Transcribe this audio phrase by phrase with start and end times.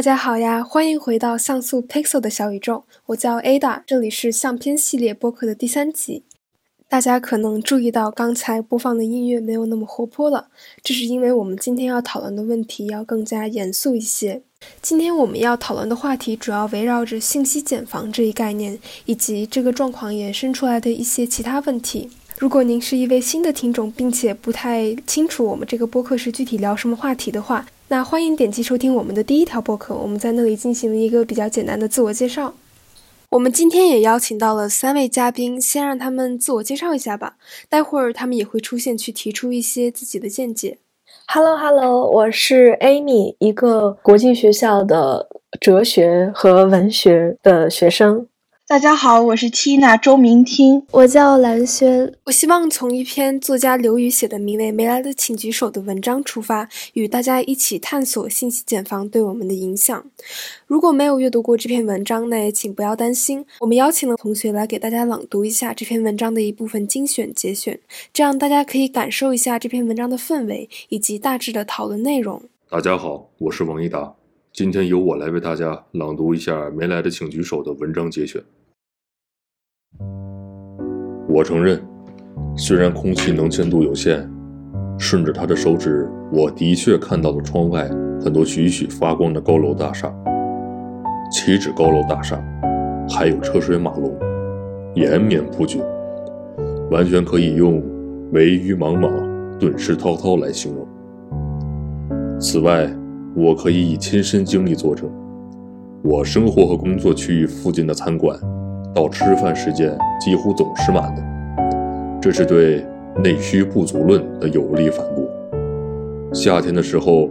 [0.00, 6.22] 大家好呀，欢迎回到像素 Pixel 的小宇宙，我叫 Ada，这里是相片系列播客的第三集。
[6.88, 10.48] 大家可能注意到刚才播放的音乐没有那么活泼了，
[10.82, 14.40] 这是因为我们今天要讨论的问题要更加严肃一些。
[14.80, 22.08] 今天我们要讨论的话题主要围绕着信息茧房这一概念，以及这个状况衍生出来的一些其他问题。
[22.38, 32.54] 如果您是一位新的听众，并且不太清楚我们这个播客是具体聊什么话题的话，那欢迎点击收听我们的第一条播客，我们在那里进行了一个比较简单的自我介绍。
[33.30, 37.34] 我们今天也邀请到了三位嘉宾，先让他们自我介绍一下吧。
[37.68, 40.78] 待会儿他们也会出现，去提出一些自己的见解。
[41.26, 45.28] Hello，Hello，我是 Amy，一个国际学校的
[45.60, 48.28] 哲学和文学的学生。
[48.70, 52.14] 大家好，我是 Tina 周明听，我叫蓝轩。
[52.22, 60.04] 我希望从一篇作家刘宇写的名为《没来的请举手》的文章出发，与大家一起探索信息茧房对我们的影响。
[60.68, 63.44] 如果没有阅读过这篇文章，那也请不要担心。
[63.58, 67.80] 我们邀请了同学来给大家朗读一下这篇文章的一部分精选节选，
[68.12, 72.40] 这样大家可以感受一下这篇文章的氛围以及大致的讨论内容。
[72.68, 74.14] 大家好，我是王一达，
[74.60, 78.42] 今天由我来为大家朗读一下《没来的请举手》的文章节选。
[81.26, 81.80] 我承认，
[82.58, 84.28] 虽然空气能见度有限，
[84.98, 87.88] 顺着他的手指，我的确看到了窗外
[88.22, 90.14] 很多徐徐发光的高楼大厦。
[91.32, 92.38] 岂止高楼大厦，
[93.08, 94.14] 还有车水马龙，
[94.94, 95.82] 延绵不绝，
[96.90, 97.82] 完全可以用
[98.34, 99.10] “惟余莽莽，
[99.58, 100.86] 顿失滔滔”来形容。
[102.38, 102.94] 此外，
[103.34, 105.08] 我可以以亲身经历作证，
[106.02, 108.38] 我生活和工作区域附近的餐馆。
[108.92, 111.22] 到吃饭时间几乎总是满的，
[112.20, 112.84] 这是对
[113.22, 115.24] 内需不足论的有力反驳。
[116.34, 117.30] 夏天的时候，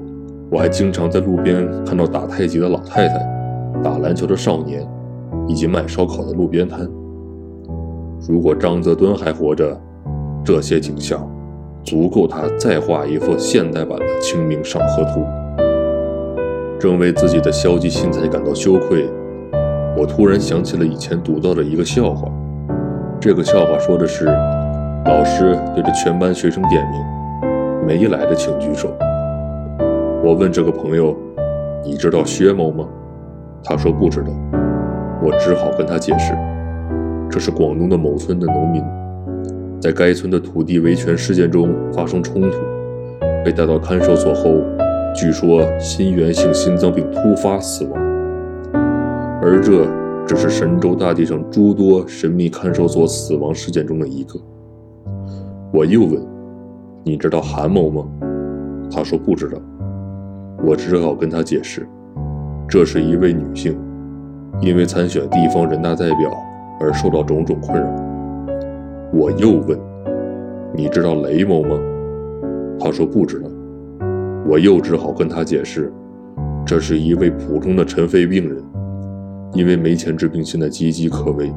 [0.50, 3.20] 我还经常在路边看到打太极的老太太、
[3.84, 4.88] 打篮球的少年，
[5.50, 6.90] 以及卖烧烤的路边摊。
[8.26, 9.78] 如果张择端还活着，
[10.46, 11.30] 这些景象
[11.84, 15.20] 足够他再画一幅现代版的《清明上河图》。
[16.80, 19.06] 正为自己的消极心态感到羞愧。
[19.98, 22.32] 我突然想起了以前读到的一个笑话。
[23.20, 24.26] 这个笑话说的是，
[25.06, 27.02] 老师对着全班学生点名
[27.86, 28.90] ：“没来的请举手。”
[30.24, 31.14] 我问这个朋友
[31.84, 32.88] ：“你知道薛某吗？”
[33.62, 34.28] 他说不知道。
[35.22, 36.34] 我只好跟他解释
[37.30, 38.82] ：“这是广东的某村的农民，
[39.82, 42.58] 在该村的土地维权事件中发生冲突，
[43.44, 44.52] 被带到看守所后，
[45.16, 47.94] 据说心源性心脏病突发死亡。”
[49.42, 49.88] 而这
[50.28, 54.40] 只是神州大地上诸多神秘看守所死亡事件中的一个。
[55.72, 56.22] 我又问
[57.04, 58.06] ：“你知道韩某吗？”
[58.92, 59.58] 他说不知道。
[60.62, 61.88] 我只好跟他解释
[62.68, 63.78] ：“这是一位女性，
[64.62, 66.32] 因为参选地方人大代表
[66.82, 67.88] 而受到种种困扰。”
[69.14, 69.80] 我又问
[70.76, 71.78] ：“你知道雷某吗？”
[72.80, 73.49] 他说不知道。
[74.48, 75.92] 我又只好跟他解释
[76.66, 78.64] ：“这是一位普通的尘肺病人。”
[79.54, 81.52] 因为没钱治病，现在岌岌可危，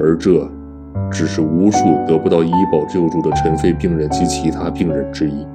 [0.00, 0.48] 而这
[1.10, 5.46] 只是无数得不到医保救助的尘肺病人及其他病人之一。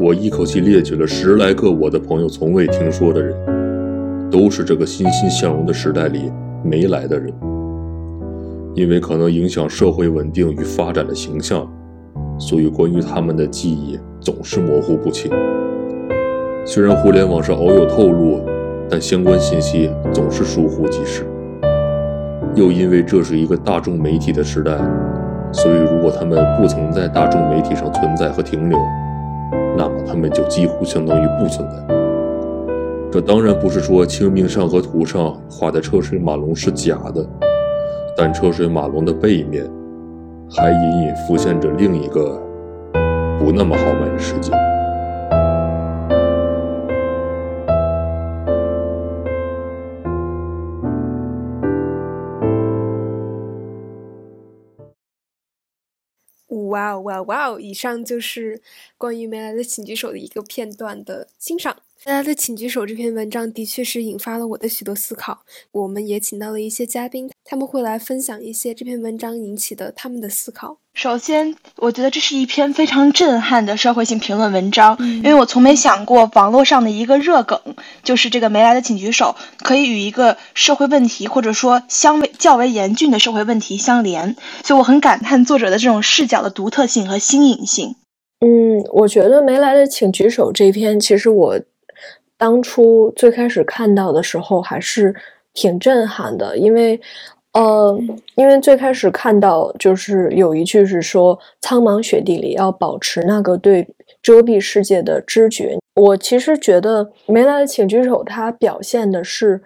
[0.00, 3.36] 我一口气列举了十来个我的朋友从未听说的人，
[4.28, 6.32] 都是这个欣欣向荣的时代里
[6.64, 7.32] 没来的人。
[8.74, 11.70] 因为可能影响社会稳定与发展的形象，
[12.38, 15.30] 所以关于他们的记忆总是模糊不清。
[16.64, 18.40] 虽然互联网上偶有透露。
[18.90, 21.26] 但相关信息总是疏忽即逝。
[22.54, 24.76] 又因为这是一个大众媒体的时代，
[25.50, 28.78] 所以如果他们不曾在大众媒体上存在和停留，
[29.78, 31.76] 那么他们就几乎相当于不存在。
[33.10, 37.26] 这当然不是说《清明上河图》上画的车水马龙是假的，
[38.14, 39.64] 但车水马龙的背面，
[40.54, 42.38] 还隐隐浮现着另一个
[43.38, 44.52] 不那么豪迈的世界。
[56.68, 57.58] 哇哦哇哦哇哦！
[57.58, 58.60] 以上就是
[58.98, 61.78] 关于没来的请举手的一个片段的欣赏。
[62.04, 65.44] 没来的请举手这篇文章的确是引发了我的许多思考。
[65.70, 70.78] 我们也请到了一些嘉宾，他们会来分享一些这篇文章引起的他们的思考。
[70.94, 77.60] 首先，我觉得这是一篇非常震撼的社会性评论文章，因为我从没想过网络上的一个热梗，
[78.02, 84.34] 就是这个没来的请举手，可以与一个社会问题或者说相为较为严峻的社会问题相连，
[84.64, 87.96] 所以我很感叹作者的这种视角的独特性和新颖性。
[88.40, 91.60] 嗯，我觉得没来的请举手这篇，其实我。
[92.38, 95.14] 当初最开始看到的时候还是
[95.54, 97.00] 挺震撼的，因为，
[97.52, 97.98] 呃，
[98.34, 103.86] 因为最开始看到就是有一句是说苍茫雪地里要保持那个对
[104.22, 105.78] 遮蔽世界的知觉。
[105.96, 109.60] 我其实觉得《没来的请举手》它表现的是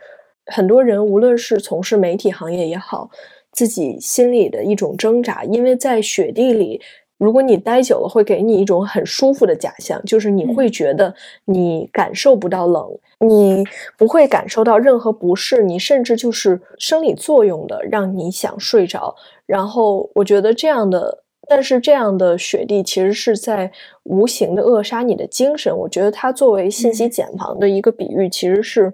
[0.47, 3.09] 很多人无论是从事媒体行业也好，
[3.53, 6.81] 自己心里的一种挣扎，因为在雪地里。
[7.19, 11.15] 如果你待久了，会给你一种很舒服的假象，就是你会觉得
[11.47, 12.87] 你感受不到冷，
[13.21, 13.65] 你
[13.97, 19.17] 不会感受到任何不适，你甚至就是生理作用的让你想睡着。
[19.47, 23.73] 然后我觉得这样的，但是这样的雪地其实是在
[24.03, 25.75] 无形的扼杀你的精神。
[25.75, 28.93] 我觉得它作为信息茧房的一个比喻，其实是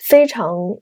[0.00, 0.76] 非常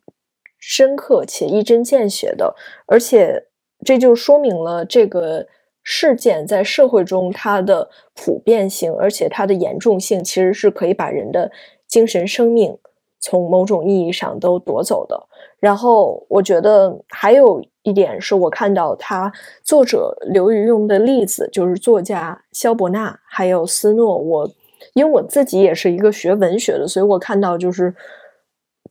[0.58, 2.54] 深刻且一针见血的，
[2.86, 3.44] 而且
[3.84, 5.46] 这就说明了这个。
[5.82, 11.50] 事件在社会中它的普遍性，而且它的严重性，其实是可以把人的
[11.88, 12.76] 精神生命
[13.18, 15.26] 从某种意义上都夺走的。
[15.58, 19.32] 然后，我觉得还有一点是我看到他
[19.64, 24.16] 作者刘瑜用的例子，就是作家萧伯纳还有斯诺。
[24.16, 24.50] 我
[24.94, 27.94] 因为我自己也是一个学文学的，所以我看到就是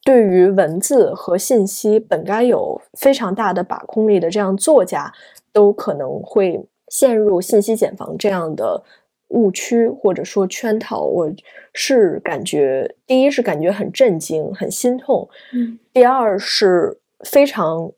[0.03, 5.13] 对于文字和信息本该有非常大的把控力的这样作家，
[5.53, 6.65] 都可能会。
[6.89, 8.83] 陷入信息茧房这样的
[9.29, 11.31] 误区或者说圈套，我
[11.73, 17.91] 是感觉第一是感觉很震惊、很心痛，嗯，第二是非常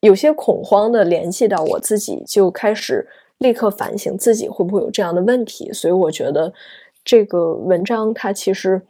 [0.00, 3.06] 有些恐慌的联系到我自己，就开始
[3.38, 5.70] 立刻反省自己会不会有这样的问题。
[5.72, 6.52] 所以我觉得
[7.04, 8.80] 这个文章它其实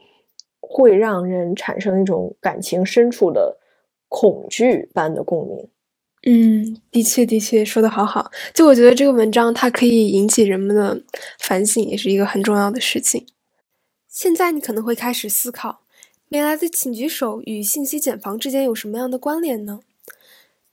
[0.60, 3.56] 会让人产生一种感情深处的
[4.08, 5.68] 恐惧般的共鸣。
[6.22, 8.30] 嗯，的确，的确说的好好。
[8.52, 11.02] 就我觉得这个文章它可以引起人们的
[11.38, 13.26] 反省，也是一个很重要的事情。
[14.06, 15.80] 现在你可能会开始思考，
[16.28, 19.80] 没来的请举手与信息茧房之间有什么样的关联呢？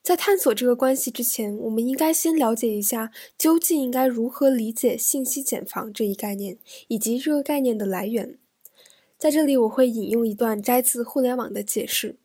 [0.03, 6.57] 在探索这个关系之前，我们应该先了解一下，究竟应该如何理解信息茧房这一概念，
[6.87, 8.37] 以及这个概念的来源。
[9.17, 12.15] 在这里，我会引用一段摘自互联网的解释。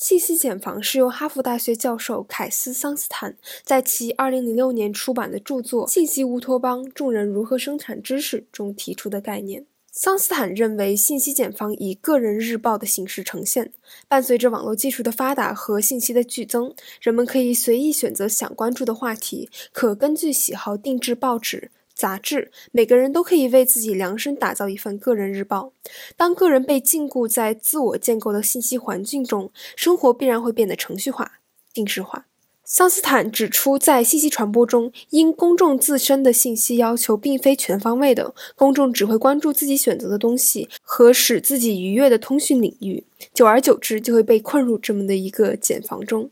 [0.00, 9.66] 信息茧房是由哈佛大学教授凯斯·桑斯坦在其2006年出版的著作《信息乌托邦：众人如何生产知识》中提出的概念。
[9.92, 13.74] 桑斯坦认为，信息茧房以个人日报的形式呈现。
[14.08, 21.70] 伴随着网络技术的发达和信息的剧增，人们可以随意选择想关注的话题，可根据喜好定制报纸。
[22.00, 25.74] 杂志，每个人都可以为自己量身打造一份个人日报。
[26.16, 31.40] 当个人被禁锢在自我建构的信息环境中，生活必然会变得程序化、
[31.74, 32.24] 定式化。
[32.64, 43.04] 桑斯坦指出，在信息传播中，因公众自身的信息要求并非全方位的，公众只会关注自己选择的东西和使自己愉悦的通讯领域，
[43.34, 46.30] 久而久之就会被困入这么的一个茧房中。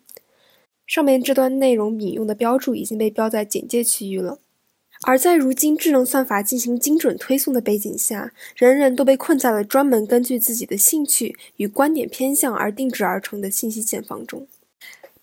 [0.87, 4.39] 上面这段内容引用的标注已经被标在简介区域了。
[5.07, 14.47] 而在如今智能算法进行精准推送的背景下，人人都被困在了专门根据自己的兴趣与观点偏向而定制而成的信息茧房中。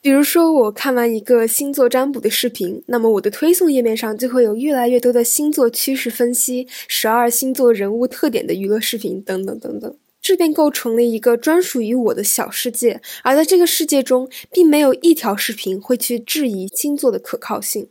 [0.01, 9.96] 比如说，我看完一个星座占卜的视频，那么我的推送页面上就会有越来越多的星座趋势分析、十二星座人物特点的娱乐视频等等等等。
[10.25, 17.89] 这便构成了一个专属于我的小世界，而在这个世界中，并没有一条视频会去质疑星座的可靠性，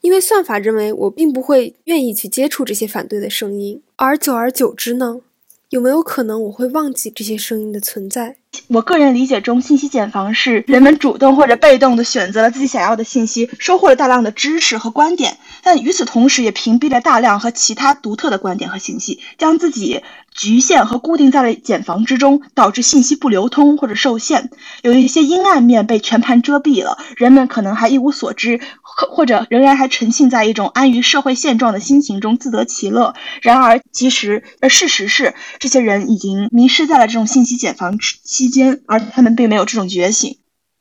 [0.00, 3.82] 因为算法认为我并不会愿意去接触这些反对的声音。
[3.96, 5.20] 而久而久之呢，
[5.68, 8.36] 有没有可能我会忘记这些声音的存在？
[8.68, 20.00] 我个人理解中，信息茧房是人们主动或者被动的选择了自己想要的信息，收获了大量的知识和观点，但与此同时也屏蔽了大量和其他独特的观点和信息，将自己。
[20.34, 24.50] 局限和固定在了茧房之中，导致信息不流通或者受限。
[24.82, 33.14] 有一些阴暗面被全盘遮蔽了，人们可能还一无所知，或或者仍然还沉浸在一种安于社会现状的心情中自得其乐。
[33.40, 40.36] 然而，其实呃，事实是，这些人已经迷失在了这种信息茧房期间，而他们并没有这种觉醒。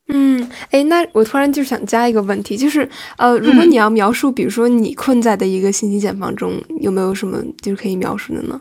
[0.10, 8.60] 嗯，哎，那我突然就想加一个问题，就是呃，如果你要描述，比如说你困在的一个信息茧房中，有没有什么就是可以描述的呢？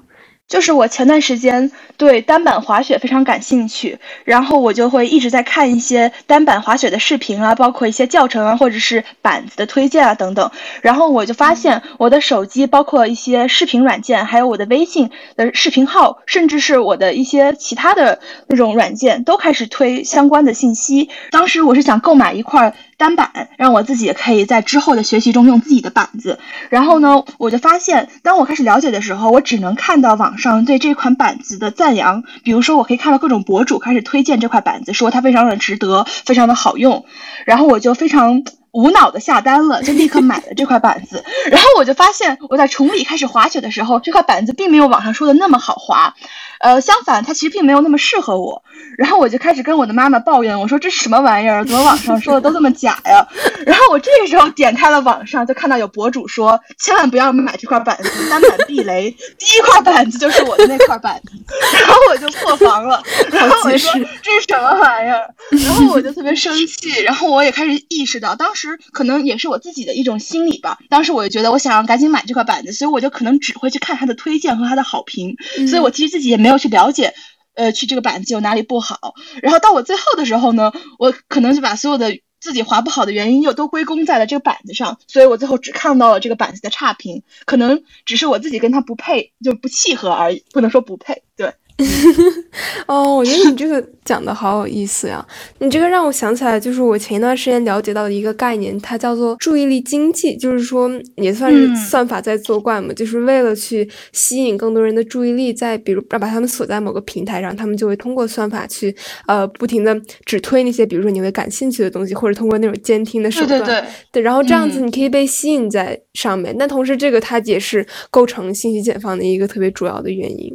[0.48, 10.50] 就是我前段时间对单板滑雪非常感兴趣，然后我就会一直在看一些单板滑雪的视频啊，包括一些教程啊，或者是板子的推荐啊等等。
[10.82, 21.08] 然后我就发现我的手机，包括一些视频软件，还有我的微信的视频号，甚至是我的一些其他的那种软件，都开始推相关的信息。
[21.30, 22.74] 当时我是想购买一块。
[22.96, 26.38] 单板让我自己可以在之后的学习中用自己的板子，
[26.70, 37.04] 然后呢，我就发现，当我开始了解的时候，我只能看到网网上对这款板子的赞扬，比如说我可以看到各种博主开始推荐这块板子，说它非常的值得，非常的好用，
[37.44, 38.42] 然后我就非常。
[38.72, 41.22] 无脑的下单了，就立刻买了这块板子。
[41.52, 46.14] 然后我就发现，我在崇礼开始滑雪的时候，这块板子并没有网上说的那么好滑，
[46.62, 48.62] 呃，相反，它其实并没有那么适合我。
[48.96, 51.64] 然后我就开始跟我的妈妈抱怨，我说这是什么玩意儿？
[51.64, 53.26] 怎么网上说的都这么假呀？
[53.66, 59.10] 然后我这个时候点开了网上，就看到有博主说，千万不要买这块板子，单板避雷。
[59.38, 61.32] 第一块板子就是我的那块板子，
[61.80, 63.02] 然后我就破防了。
[63.30, 63.92] 然后我就说
[64.22, 65.34] 这是什么玩意儿？
[65.50, 67.02] 然后我就特别生气。
[67.02, 70.78] 然后我也开始意识到，当时可能也是我自己的一种心理吧。
[70.88, 75.36] 当时我就觉得我想要赶紧买这块板子，所以我就可能只会去看它的推荐和它的好评。
[75.66, 77.14] 所以我其实自己也没有要去了解。
[77.54, 79.12] 呃，去这个板子有哪里不好？
[79.42, 91.52] 然后到我最后的时候呢，我可能就把所有的自己滑不好的原因又都归功在了这个板子上，所以我最后只看到了这个板子的差评，可能只是我自己跟他不配，就不契合而已，不能说不配，对。
[92.86, 95.24] 哦，我觉得你这个讲的好有意思呀！
[95.58, 108.94] 你这个让我想起来，就是我前一段时间了解到的一个概念，它叫做注意力经济，就是说也算是算法在作怪嘛，就是为了去吸引更多人的注意力，在比如把他们锁在某个平台上，他们就会通过算法去
[109.26, 116.54] 呃不停的只推那些比如说你会感兴趣的东西，或者通过那种监听的手段，对对对，然后这样子你可以被吸引在上面。
[116.58, 120.52] 但同时，这个它也是构成信息茧房的一个特别主要的原因。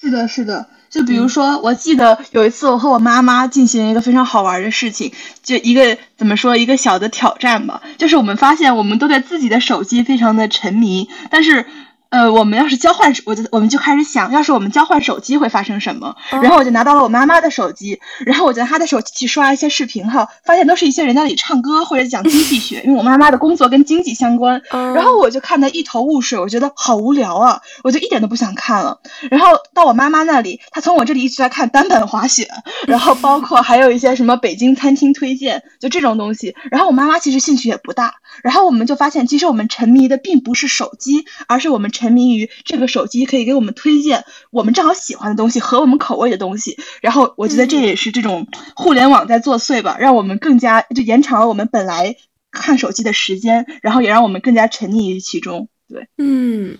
[0.00, 11.66] 是的，是的，就比如说，我记得有一次，我和我妈妈进行一个非常好玩的事情，就一个怎么说，一个小的挑战吧，就是我们发现，我们都对自己的手机非常的沉迷，但是。
[12.10, 16.16] 呃，我们要是交换，我就我们就开始想，要是我们交换手机会发生什么？
[16.30, 24.60] 然后我就拿到了我妈妈的手机，然后我就在她的手机去刷一些视频哈，发现都是一些人在那里唱歌或者讲经济学，因为我妈妈的工作跟经济相关。
[24.70, 29.00] 然后我就看得一头雾水，我觉得好无聊啊，我就一点都不想看了。
[29.30, 32.48] 然后到我妈妈那里，她从我这里一直在看单板滑雪，
[32.88, 36.56] 然后包括还有一些什么北京餐厅推荐，就这种东西。
[36.72, 38.14] 然后我妈妈其实兴趣也不大。
[38.42, 46.78] 然后我们就发现，其实我们沉迷的并不是手机，而是我们沉迷于这个手机可以给我们推荐我们正好喜欢的东西和我们口味的东西。
[47.02, 52.16] 然后我觉得这也是这种互联网在作祟吧，让我们更加就延长了我们本来
[52.50, 55.68] 看手机的时间，然后也让我们更加沉溺于其中。
[55.88, 56.78] 对，嗯，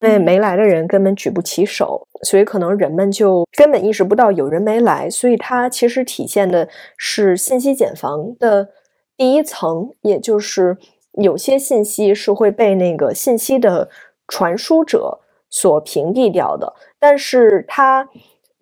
[0.00, 8.70] 因为没来的人根本举不起手，所以可能人们就根本意识不到有人没来，所以它其实体现的是信息茧房的。
[9.16, 10.78] 第一层，也就是
[11.12, 13.90] 有些信息是会被那个信息的
[14.30, 15.18] 传输者
[15.50, 18.08] 所屏蔽掉的，但是它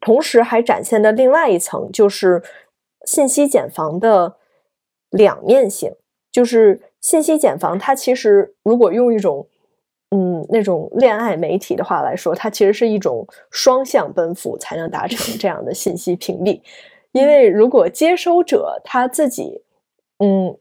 [0.00, 2.42] 同时还展现的另外一层，就是
[3.04, 4.36] 信息茧房的
[5.10, 5.94] 两面性。
[6.32, 9.46] 就是信息茧房，它其实如果用一种
[10.10, 16.60] 嗯那种恋爱媒体的话来说，它其实是一种双向奔赴才能达成这样的信息屏蔽，
[17.12, 19.62] 因为如果接收者他自己。
[20.20, 20.58] 嗯，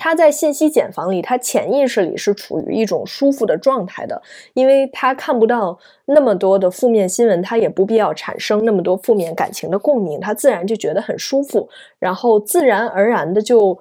[0.00, 4.20] 他在信息茧房里，他潜意识里是处于一种舒服的状态的，
[4.54, 13.78] 因为他看不到那么多的负面新闻，他也不必要产生那么多负面感情的共鸣，他自然就觉得很舒服，然后自然而然的就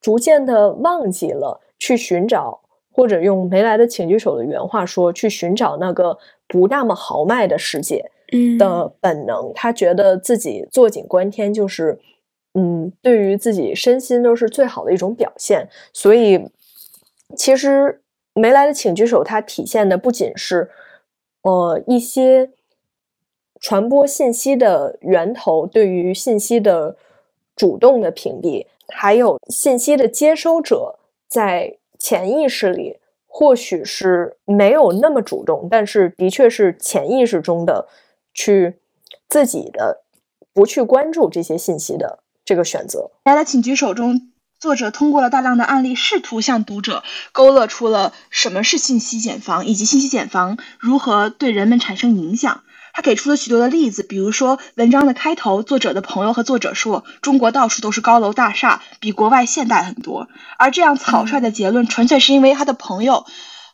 [0.00, 2.60] 逐渐的忘记了去寻找，
[2.92, 8.08] 或者用没来的请举手的原话说，去寻找那个不那么豪迈的世界
[8.60, 11.98] 的本能，他觉得自己坐井观天就是。
[12.54, 16.48] 嗯，对于自己身心都是最好的一种表现，所以
[17.34, 18.02] 其实
[18.34, 20.70] 没来的请举手，它体现的不仅是
[21.42, 22.50] 呃一些
[23.58, 26.96] 传播信息的源头对于信息的
[27.56, 37.88] 主动的屏蔽，还有信息的接收者在潜意识里或许是没有那么主动，但是的确是潜意识中的
[38.34, 38.74] 去
[39.26, 40.02] 自己的
[40.52, 42.21] 不去关注这些信息的。
[42.44, 52.62] 这个选择，来来，请举手中，作者通过了大量的案例，试图向读者勾勒出了什么是信息茧房，以及信息茧房如何对人们产生影响。
[52.94, 60.28] 他给出了许多的例子，比如说文章的开头，作者的朋友和作者说，中国到处都是高楼大厦，比国外现代很多。
[60.58, 63.24] 而这样草率的结论，纯粹是因为他的朋友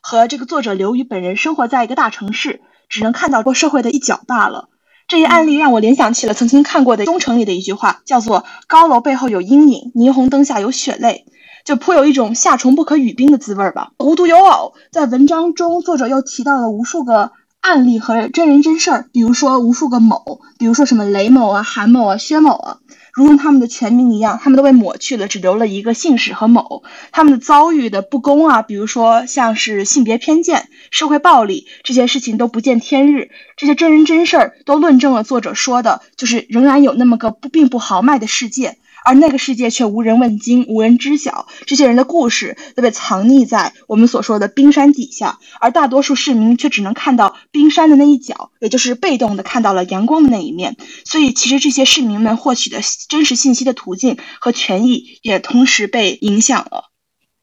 [0.01, 4.69] 和这个作者刘宇本人生活在一个大城市，只能看到过社会的一角罢了。
[5.09, 11.25] 这一案例让我联想起了曾经看过的《忠诚》里的一句话，叫做“高楼背后有阴影，霓虹灯下有血泪”，
[11.65, 13.89] 就颇有一种夏虫不可语冰的滋味吧。
[13.97, 22.77] 无独有偶，在文章中，作者又提到了无数个案例和真人真事儿，比如说无数个某，比如说什么雷某啊、韩某啊、薛某啊。
[23.19, 26.83] 如同他们的全名一样，他们都被抹去了，只留了一个姓氏和某。
[27.11, 33.29] 他们的遭遇的不公啊，比如说像是性别偏见、社会暴力这些事情都不见天日。
[33.57, 38.77] 这些真人真事儿都论证了作者说的，就是仍然有那么个不并不豪迈的世界。
[39.09, 41.47] 而那个世界却无人问津，无人知晓。
[41.65, 50.77] 这些人的故事都被藏匿在我们所说的冰山底下，而大多数市民却只能看到冰山的那一角，也就是被动的看到了阳光的那一面。
[51.05, 56.88] 所以，其实这些市民们获取的真实信息的途径和权益也同时被影响了。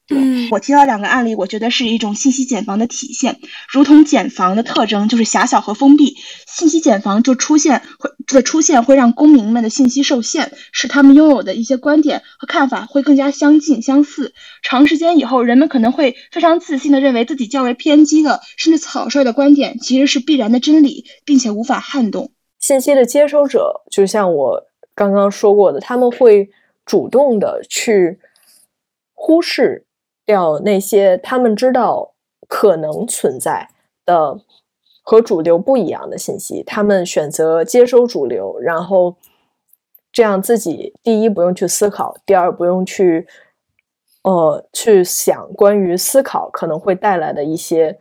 [0.08, 3.40] 嗯，我提到两个案例，我觉得是一种信息茧房的体现。
[3.68, 14.32] 如同茧房的特征就是狭小和封闭，信息茧房就出现会的出现会让公民们的信息受限，使他们拥有的一些观点和看法会更加相近相似。
[14.62, 22.30] 长时间以后，人们可能会非常自信的认为自己较为偏激的甚至草率的观点其实是必然的真理，并且无法撼动。
[22.60, 24.62] 信息的接收者，就像我
[24.94, 26.48] 刚刚说过的，他们会
[26.84, 28.20] 主动的去
[29.12, 29.82] 忽视。
[30.26, 32.12] 掉那些他们知道
[32.48, 33.70] 可能存在
[34.04, 34.40] 的
[35.02, 39.16] 和主流不一样的信息，他们选择接收主流，然后
[40.12, 43.26] 这样自己第一不用去思考，第二不用去
[44.24, 47.96] 呃去想关于思考可能会带来的一些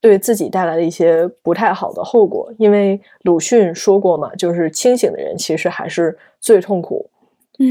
[0.00, 2.52] 对自己带来的一些不太好的后果。
[2.58, 7.10] 因为鲁迅说过嘛，就是清醒的人其实还是最痛苦，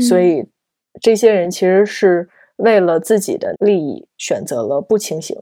[0.07, 0.47] 所以
[0.99, 2.27] 这些人其实是。
[2.57, 5.37] 为了自己的利益，选择了不清醒，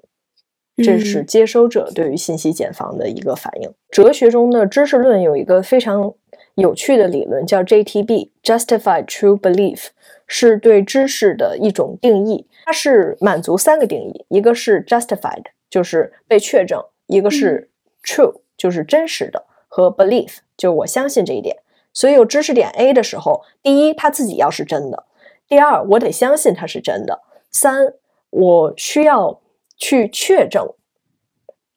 [0.77, 3.71] 这是接收者对于信息茧房的一个反应。
[3.89, 6.13] 哲学中的知识论有一个非常
[6.55, 9.87] 有趣的理论，叫 JTB（Justified True Belief），
[10.27, 12.47] 是对知识的一种定义。
[12.65, 17.69] 它是满足三个定义：一个是 justified，就是被确证；一个是
[18.03, 21.57] true，就是真实的；和 belief，就我相信这一点。
[21.91, 25.05] 所以有知识点 A 的时候，第一，它自己要是真的。
[25.53, 27.21] 第二，我得相信它是真的。
[27.51, 27.93] 三，
[28.31, 29.39] 我需要
[29.77, 30.67] 去确证，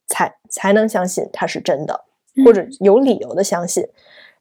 [0.06, 2.06] 才才能相信它是真的，
[2.42, 3.86] 或者有理由的相信。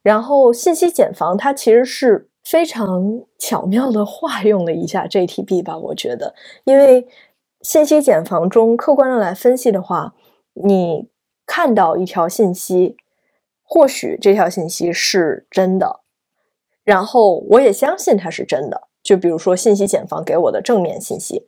[0.00, 7.06] 然后，信息茧房它其实是非常巧妙的化用了一下 JTB 吧，我觉得，因为
[7.60, 10.14] 信息茧房中客观的来分析的话，
[10.54, 11.10] 你
[11.44, 12.96] 看到一条信息，
[13.62, 16.00] 或许这条信息是真的，
[16.84, 18.85] 然后我也相信它是真的。
[19.06, 21.46] 就比如说信息茧房给我的正面信息，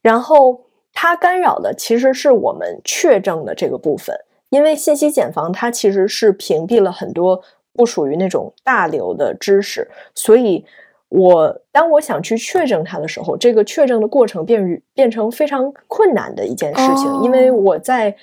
[0.00, 0.62] 然后
[0.94, 7.42] 它干扰的其实是我们确证的这个部分，因为信息茧房它其实是屏蔽了很多
[7.74, 10.64] 不属于那种大流的知识，所以
[11.10, 18.16] 我当我想去确证它的时候，这个确证的过程变于变成非常困难的一件事情，因为我在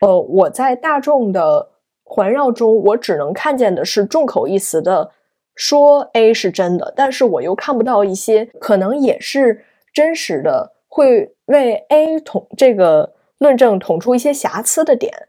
[0.00, 1.68] 呃我在大众的
[2.02, 5.12] 环绕中，我只能看见的是众口一词的。
[5.56, 15.28] 说 A 是真的，但是我又看不到一些可能也是真实的，会为 A 捅这个论证捅出一些瑕疵的点。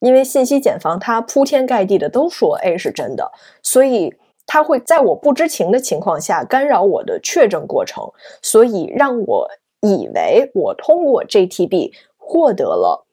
[0.00, 3.32] 因为信息茧房它铺天盖地的都说 A 是真的，
[3.62, 4.14] 所以
[4.46, 13.06] 它会在我不知情的情况下干扰我的确证过程，所以让我以为我通过 JTB 获得了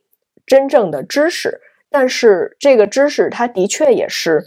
[0.46, 4.46] 真正的知识，但是这个知识它的确也是。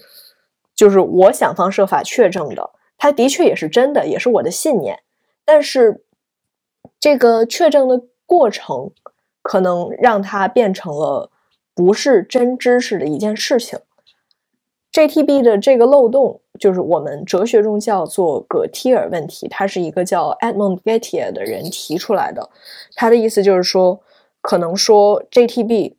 [0.78, 5.00] 就是我想方设法确证的，它的确也是真的，也是我的信念。
[5.44, 6.04] 但是，
[7.00, 8.92] 这个确证的过程
[9.42, 11.32] 可能让它变成了
[11.74, 13.80] 不是真知识的一件事情。
[14.92, 22.48] JTB 的这个漏洞，就是我们哲学中叫做葛梯尔问题，它是一个叫 Edmund Gettier 的人提出来的。
[22.94, 24.00] 他的意思就是说，
[24.40, 25.96] 可能说 JTB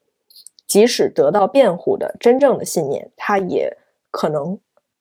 [0.65, 3.75] 即使得到辩护的真正的信念，它也
[4.09, 4.57] 可能。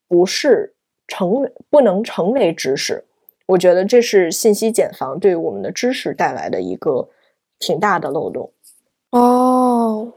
[0.08, 0.74] 不是
[1.06, 3.04] 成为不能成为知识，
[3.46, 7.10] 我觉得这是信息茧房对我们的知识带来的一个
[7.58, 8.52] 挺大的漏洞。
[9.10, 10.14] 哦，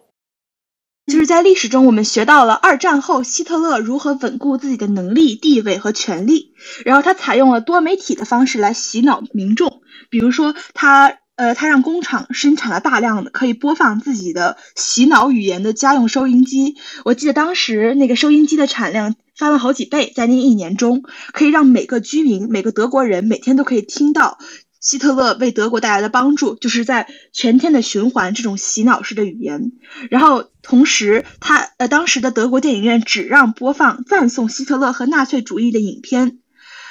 [1.06, 16.76] 就是在历史中，我们学到了二战后希特勒如何稳固自己的能力、地位和权力，然后他采用了多媒体的方式来洗脑民众，比如说他呃，他让工厂生产了大量的可以播放自己的洗脑语言的家用收音机，
[17.06, 19.16] 我记得当时那个收音机的产量。
[19.42, 21.02] 翻了好几倍，在那一年中，
[21.34, 24.38] 可以让每个居民、每个德国人每天都可以听到
[24.80, 29.72] 希特勒为德国带来的帮助，就是在全天的循环这种洗脑式的语言。
[30.12, 36.38] 然后同时，他呃当时的德国电影院只让播放赞颂希特勒和纳粹主义的影片。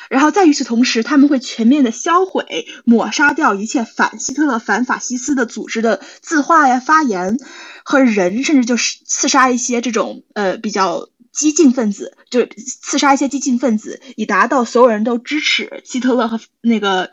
[0.09, 7.39] 然后在与此同时，他们会全面的销毁、抹杀掉一切反希特勒、反法西斯的组织的字画呀、发言
[7.85, 11.10] 和人，甚至就是刺杀一些这种呃比较。
[11.33, 12.49] 激进分子，就是
[12.83, 17.11] 刺杀一些激进分子，以达到所有人都支持希特勒和那个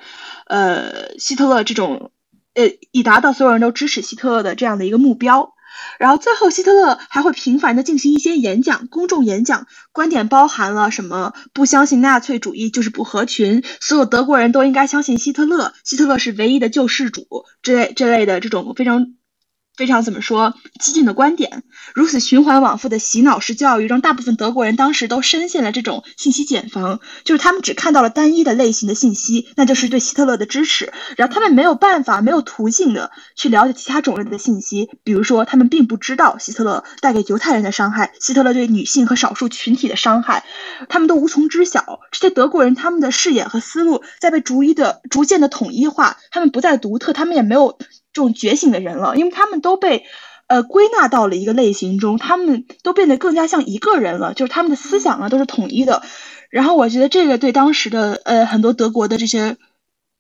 [0.48, 2.12] 呃希特勒这种
[2.54, 5.54] 呃，以达到所有人都支持希特勒的这样的一个目标。
[6.00, 11.34] 然后最后，希特勒还会频繁的进行一些演讲，公众演讲，观点包含了什么？
[11.54, 19.14] 不相信纳粹主义就是不合群，所有德国人都应该相信希特勒，希特勒是唯一的救世主，这类这类的这种非常。
[19.78, 21.64] 非常怎么说激进的观点，
[21.94, 40.44] 如此循环往复的洗脑式教育，让大部分德国人当时都深陷了这种信息茧房，就是他们只看到了单一的类型的信息，那就是对希特勒的支持，然后他们没有办法、没有途径的去了解其他种类的信息，比如说他们并不知道希特勒带给犹太人的伤害，希特勒对女性和少数群体的伤害，
[40.90, 42.00] 他们都无从知晓。
[42.12, 47.78] 这些德国人他们的视野和思路在被逐一的、逐渐的统一化，他们不再独特，他们也没有。
[48.18, 50.06] 这种觉醒的人了，因为他们都被，
[50.48, 56.02] 呃，归纳到了一个类型中，他们都变得更加像一个人了，就是他们的思想啊都是统一的。
[56.50, 59.58] 然后我觉得这个对当时的呃很多德国的这些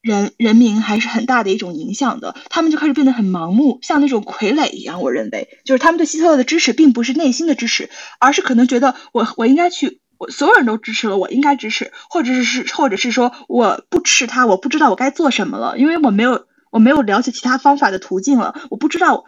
[0.01, 5.01] 人人民还是很大的一种影响的，他们就开始变得很盲目，像那种傀儡一样。
[5.01, 16.45] 我认为，就是他们对希特勒的支持并不是内心的支持，而是可能觉得我我应该去，我所有人都支持了，我应该支持，或者是是或者是说我不支持他，我不知道我该做什么了，因为我没有。
[16.77, 19.25] 我没有了解其他方法的途径了，我不知道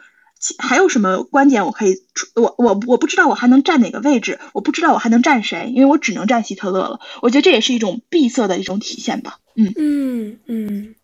[0.59, 1.95] 还有什么观点我可以，
[2.35, 6.99] 我我我不知道我还能站哪个位置，我不知道我还能站谁，因为我只能站希特勒了。
[7.23, 9.39] 我觉得这也是一种闭塞的一种体现吧。
[9.55, 10.95] 嗯嗯嗯。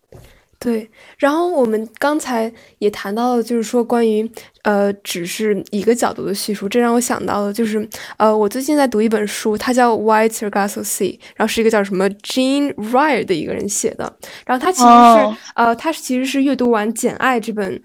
[0.58, 4.28] 对，然后我们刚才也谈到了，就是说关于
[4.62, 14.16] 呃，只是一个角度的叙述，这让我想到了，就是呃，我最近在读一本书，它叫《White Sargasso Sea》，然后是一个叫什么 Jean Ryer 的一个人写的，
[14.46, 17.82] 然后他其实是呃，他其实是阅读完《简爱》这本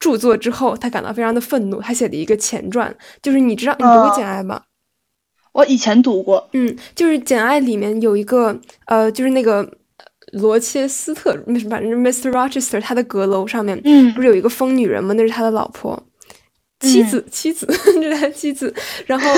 [0.00, 4.62] 著作之后，他感到非常的愤怒，他写的一个前传，就是你知道你读过《简爱》吗？
[5.52, 9.70] 我以前读过，嗯，就是《简爱》里面有一个呃，就是那个。
[10.34, 11.32] 罗切斯特，
[11.68, 12.30] 反正 Mr.
[12.30, 15.14] Rochester，他的阁楼上面，嗯，不是有一个疯女人吗？
[15.14, 16.00] 那是他的老婆，
[16.80, 18.74] 妻子，妻子， 这是他妻子。
[19.06, 19.30] 然后，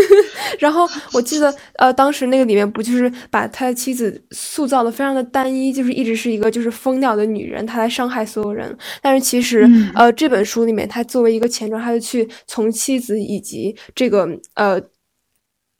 [0.60, 8.76] 然后我记得，呃，当时那个里面不就是把他的妻子塑造的非常的单一，就是一直是一个就是疯掉的女人，她来伤害所有人。
[9.00, 14.80] 但是其实，呃，这本书里面，他作为一个前传，他就去从妻子以及这个呃。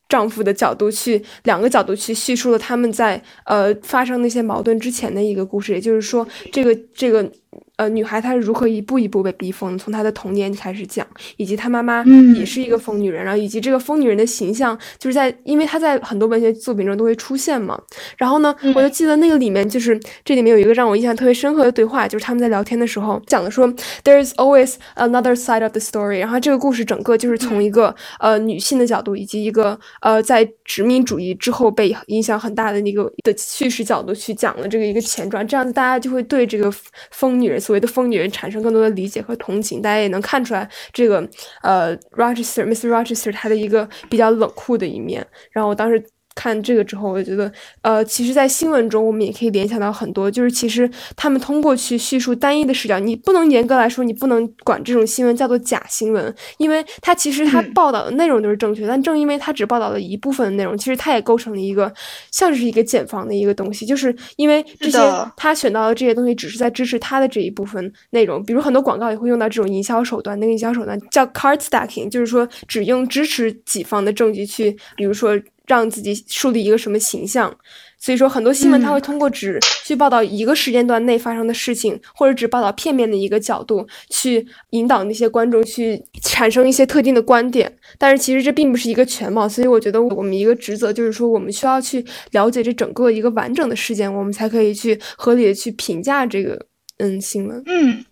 [0.09, 7.31] 丈夫的角度去两个角度去叙述了他们在呃发生那些矛盾之前的一个故事，也就是说，这个这个。
[7.77, 9.77] 呃，女孩她是如何一步一步被逼疯？
[9.79, 12.05] 从她的童年开始讲，以及她妈妈
[12.37, 17.81] 也是一个疯女人，然后以及这个疯女人的形象，就是在因为她在很多文学作品中都会出现嘛。
[18.17, 23.67] 然后呢，我就记得那个里面就是这里面有一个让我印象特别深刻的对话，就是他们在聊天的时候讲的说
[24.05, 26.19] ，There is always another side of the story。
[26.19, 36.73] 然后这个故事整个就是从一个呃女性的角度，以及一个呃在殖民主义之后被影响很大的那个的叙事角度去讲了这个一个前传，这样子大家就会对这个
[37.11, 37.61] 疯女女人。
[37.61, 41.29] 所谓的疯女人产生更多的理解和同情，大家也能看出来这个
[41.63, 42.89] 呃，Rochester，Mr.
[42.89, 45.27] Rochester 他的一个比较冷酷的一面。
[45.53, 46.03] 然后我当时。
[46.35, 47.51] 看这个之后，我觉得，
[47.83, 61.93] 呃，其实，在新闻中，我们也可以联想到很多，就是其实他们通过去叙述单一的视角，你不能严格来说，你不能管这种新闻叫做假新闻，因为它其实它报道的内容都是正确，但正因为它只报道了一部分的内容，其实它也构成了一个
[62.31, 64.99] 像是一个检方的一个东西，就是因为这些
[65.37, 75.39] 他选到的这些东西，只是在支持他的这一部分内容，比如很多广告也会用到这种营销手段，那个营销手段叫 card stacking，就是说只用支持己方的证据去，比如说。
[75.67, 77.55] 让自己树立一个什么形象，
[77.99, 87.79] 所以说很多新闻它会通过只去报道一个时间段内发生的事情，或者只报道片面的一个角度，去引导那些观众去产生一些特定的观点。
[87.97, 96.67] 但是其实这并不是一个全貌，所以我觉得我们一个职责就是说，我们需要去了解这整个一个完整的事件，我们才可以去合理的去评价这个
[96.99, 97.63] 嗯新闻。
[97.67, 98.05] 嗯，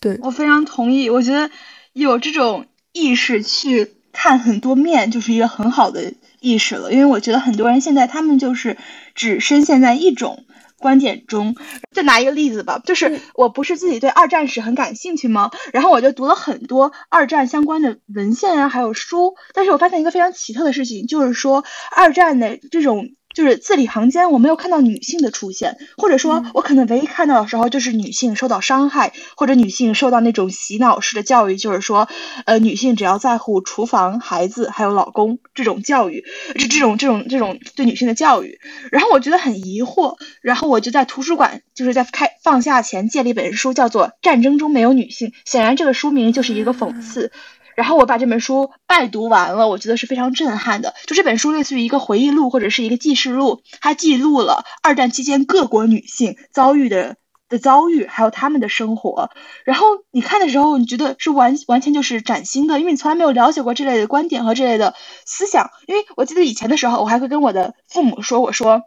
[0.00, 1.10] 对我非常同意。
[1.10, 1.50] 我觉得
[1.92, 6.14] 有这种意识去看很多面，就是一个很好的。
[6.44, 8.76] 意识了，因为我觉得很多人现在他们就是
[9.14, 10.44] 只深陷在一种
[10.78, 11.56] 观点中。
[11.90, 15.50] 再拿一个例子吧，就是我不是自己对二战史很感兴趣吗？
[15.72, 19.34] 然后我就读了很多二战相关的文献啊，还有书。
[19.54, 23.08] 但是我发现一个非常奇特的事情，就是说二战的这种。
[23.34, 32.08] 就是字里行间，我没有看到女性的出现，或者说，我可能唯一看到的时候就是女性受到伤害，或者女性受到那种洗脑式的教育，就是说，
[32.46, 38.60] 呃，女性只要在乎厨房、孩子还有老公这种教育，这这种这种这种对女性的教育。
[38.92, 47.32] 然后我觉得很疑惑，然后我就在图书馆，就是在开放假前借了一本书，叫做《战争中没有女性》，显然这个书名就是一个讽刺。
[47.76, 50.94] 然后我把这本书拜读完了，我觉得是非常震撼的。
[51.06, 57.16] 就这本书类似于一个回忆录或者是一个记事录，它记录了二战期间各国女性遭遇的
[57.48, 59.30] 的遭遇，还有她们的生活。
[59.64, 64.94] 然后你看的时候，你觉得是完完全就是崭新的，因为你从来没有了解过这类的观点和这类的
[65.26, 65.70] 思想。
[65.86, 68.82] 因为我记得以前的时候，我还会跟我的父母说，我说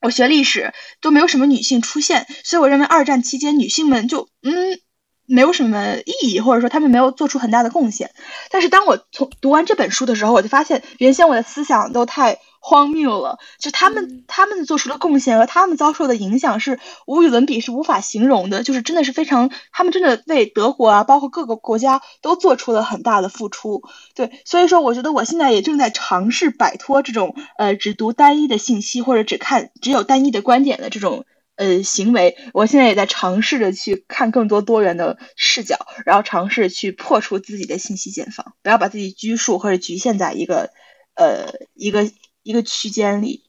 [0.00, 4.78] 我学历史都没有什么女性出现，所以我认为二战期间女性们就嗯。
[5.26, 8.10] 没有什么意义，或者说他们没有做出很大的贡献。
[8.50, 13.38] 但是当我从读完这本书的时候，我就发现原先我的思想都太荒谬了。
[13.58, 18.62] 就他们他们做出的贡献和他们遭受的影响是无与伦比，是无法形容的。
[18.62, 23.82] 就是真的是非常，他们真的为德国啊，包括各个国家都做出了很大的付出。
[24.14, 31.24] 对，所以说我觉得我现在也正在尝试摆脱这种呃只读单一的信息或者只看只有单一的观点的这种。
[31.56, 40.70] 呃，行为，我现在也在尝试着去看更多多元的视角，然后尝试去破除自己的信息茧房，不要把自己拘束或者局限在一个
[41.14, 42.10] 呃一个
[42.42, 43.43] 一个区间里。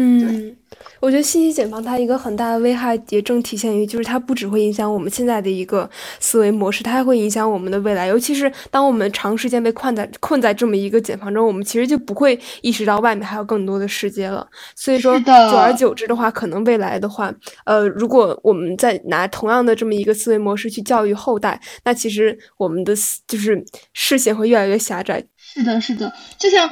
[0.00, 0.54] 嗯，
[1.00, 8.06] 我觉得信息茧房它一个很大的危害也正体现于，就是它不只会影响我们现在的一个思维模式，它还会影响我们的未来。
[8.06, 14.46] 尤其是当我们长时间被困在困在这么一个茧房中，我们其实就不会意识到外面还有更多的世界了。
[14.76, 17.34] 所以说，久而久之的话，可能未来的话，
[17.64, 22.94] 呃，如果我们再拿同样的这么一个思维模式去教育后代，那其实我们的
[23.26, 25.24] 就是视线会越来越狭窄。
[25.36, 26.70] 是的，是的，就像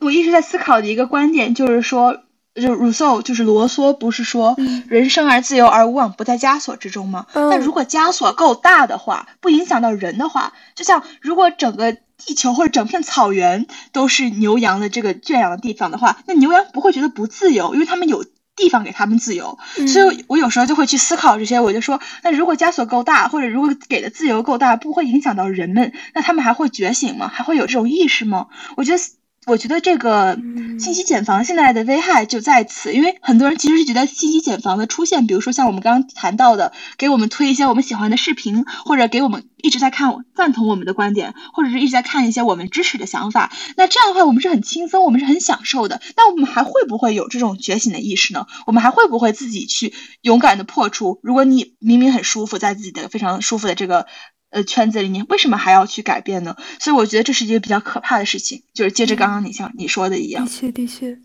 [0.00, 2.24] 我一直在思考的一个观点，就是说。
[2.60, 4.56] 就 Rousseau 就是罗梭，不是说
[4.88, 7.26] 人生而自由而无往不在枷锁之中吗？
[7.34, 18.24] 那如果枷锁够大的话，不影响到人的话，就像如果整个地球或者整片草原都是牛羊的这个圈养的地方的话，那牛羊不会觉得不自由，因为他们有
[18.56, 19.56] 地方给他们自由。
[19.86, 27.30] 所以我有时候就会去思考这些，我就说，那如果枷锁够大，或者如果给的自由够大，不会影响到人们，那他们还会觉醒吗？
[27.32, 28.48] 还会有这种意识吗？
[28.76, 29.02] 我觉得。
[29.48, 30.38] 我觉得这个
[30.78, 46.02] 信息茧房现在的危害就在此，因为很多人其实是觉得信息茧房的出现，比如说像我们刚刚谈到的，给我们推一些我们喜欢的视频，或者给我们一直在看赞同我们的观点，或者是一直在看一些我们支持的想法，那这样的话我们是很轻松，我们是很享受的。
[46.14, 48.46] 那我们还会不会有这种觉醒的意识呢？
[48.66, 51.20] 我们还会不会自己去勇敢的破除？
[51.22, 54.06] 如果你明明很舒服，在自己的非常舒服的这个。
[54.50, 56.56] 呃，圈子里，你为什么还要去改变呢？
[56.80, 58.62] 所以我觉得这是一个比较可怕的事情。
[58.72, 61.18] 就是接着刚刚你像你说的一样，的确的确，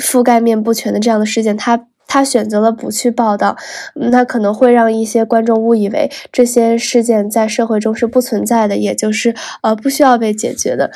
[0.00, 3.56] 覆盖面不全的这样的事件，他他选择了不去报道，
[3.94, 10.90] 那可能会让一些观众误以为这些事件在社会中是不存在的，也就是呃不需要被解决的。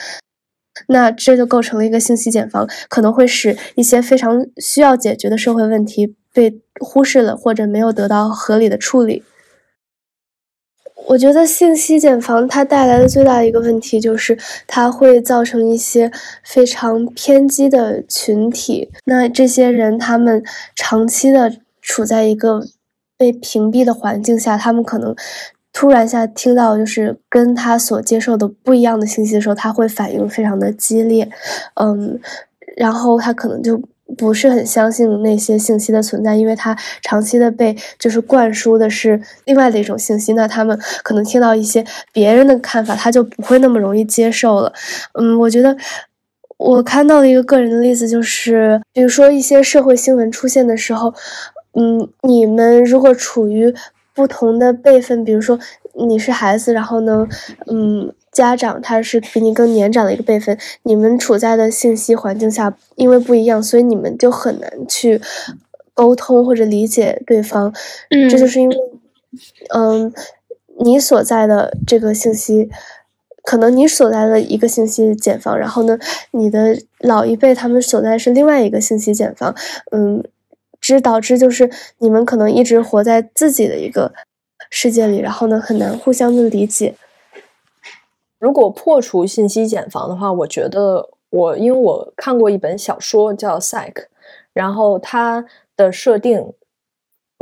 [0.88, 9.22] 那这就构成了一个信息茧房，可能会使一些非常需要解决的社会问题被忽视了，或者没有得到合理的处理。
[11.06, 14.36] 我觉得信息茧房它带来的最大一个问题就是，
[14.66, 16.10] 它会造成一些
[16.42, 18.90] 非常偏激的群体。
[19.04, 20.42] 那这些人他们
[20.74, 22.66] 长期的处在一个
[23.18, 25.14] 被屏蔽的环境下，他们可能
[25.72, 31.28] 突然下听到就是跟他所接受的不一样的信息的时候，他会反应非常的激烈，
[31.74, 32.18] 嗯，
[32.76, 33.80] 然后他可能就。
[34.16, 44.72] 不是很相信那些信息的存在，因为他长期的被就是灌输的是另外的一种信息，那他们可能听到一些别人的看法，他就不会那么容易接受了。
[45.14, 45.76] 嗯，我觉得
[46.56, 51.12] 我看到的一个个人的例子就是，比如说一些社会新闻出现的时候，
[51.74, 53.74] 嗯，你们如果处于
[54.14, 55.58] 不同的辈分，比如说
[55.96, 57.26] 你是孩子，然后呢，
[57.66, 58.14] 嗯。
[58.34, 65.20] 家长他是比你更年长的一个辈分，你们处在的信息环境下，因为不一样，所以你们就很难去
[65.94, 67.72] 沟通或者理解对方。
[68.10, 68.76] 嗯，这就是因为，
[69.72, 70.12] 嗯，
[70.80, 72.68] 你所在的这个信息，
[73.44, 75.96] 可能你所在的一个信息茧房，然后呢，
[76.32, 79.54] 你的老一辈他们所在是另外一个信息茧房，
[79.92, 80.24] 嗯，
[80.80, 84.12] 这导致就是你们可能一直活在自己的一个
[84.70, 86.94] 世界里，然后呢，很难互相的理解。
[88.38, 93.92] 如果破除信息茧房的话，我觉得我因为我看过一本小说叫《Psych》，
[94.52, 95.44] 然后它
[95.76, 96.52] 的设定，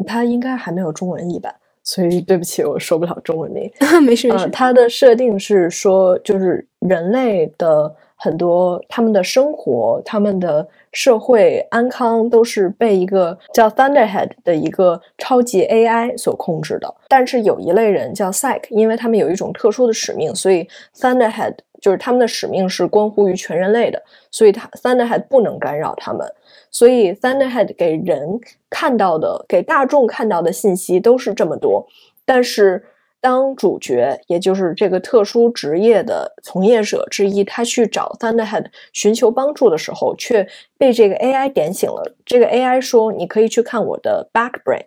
[0.07, 3.71] 它应该还没有中文译版，所以对不起，我说不了中文名。
[4.05, 4.49] 没事没事。
[4.51, 7.95] 它的设定是说，就是人类的。
[8.23, 16.95] 很多他们的生活、他们的社会安康都是被一个叫 Thunderhead 的一个超级 AI 所控制的。
[17.09, 26.25] 但是有一类人叫 Psych，因为他们有一种特殊的使命，所以 Thunderhead 就是他们的使命是关乎于全人类的，所以他 Thunderhead 不能干扰他们。
[26.71, 28.39] 所以 Thunderhead 给人
[28.71, 31.85] 看到的、给大众看到的信息都是这么多，
[32.25, 32.85] 但是
[33.23, 42.17] 当主角，也就是这个特殊职业的从业者之一，他去找 Thunderhead 寻求帮助的时候，却被这个 AI 点醒了。
[42.27, 44.87] 这个 AI 说：“你可以去看我的 Backbrain，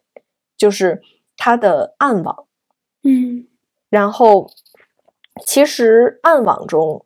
[0.57, 1.01] 就是
[1.37, 2.45] 他的暗网。”
[3.07, 3.47] 嗯，
[3.89, 4.51] 然后
[5.45, 7.05] 其实暗网中，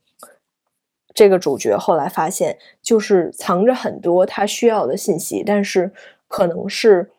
[1.14, 5.92] 这个主角后来发现，就是藏着很多他需要的信息，但是
[6.28, 7.12] 可能是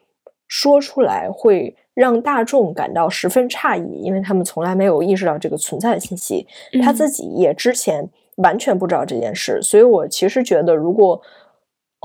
[0.51, 1.75] 说出来会。
[1.93, 6.47] 让大众感到十分诧异，因为他们从来没有意识到这个存在的信息。
[6.83, 11.21] 他自己也之前完全不知道这件事，所以我其实觉得，如果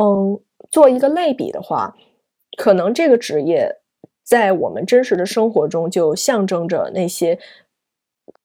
[0.02, 0.38] 嗯
[0.70, 1.96] 做一个类比的话，
[2.58, 3.78] 可能这个职业
[4.26, 7.40] 在我们真实的生活中就象征着那些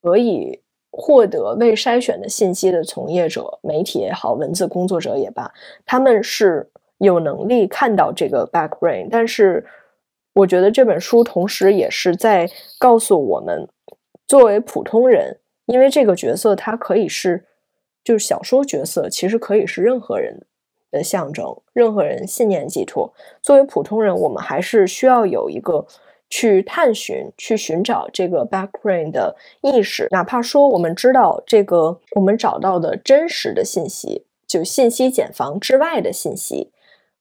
[0.01, 0.61] 可以
[0.91, 5.51] 获得未筛选的信息的从业者，媒体也好，文字工作者也罢，
[5.85, 9.65] 他们是有能力看到这个 back brain，但是。
[10.33, 13.67] 我觉得这本书同时也是在告诉我们，
[14.27, 17.45] 作为普通人，因为这个角色他可以是，
[18.03, 20.45] 就是小说角色，其实可以是任何人
[20.89, 23.13] 的象征，任何人信念寄托。
[23.41, 25.85] 作为普通人，我们还是需要有一个
[26.29, 36.71] 去探寻、去寻找这个 background 的意识，哪怕说我们知道这个我们找到的真实的信息，就信息茧房之外的信息，